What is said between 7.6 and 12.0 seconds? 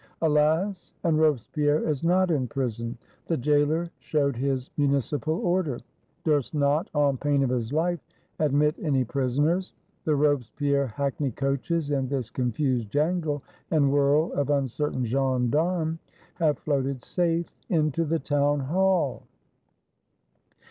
life, admit any Prisoners; the Robespierre Hackney coaches,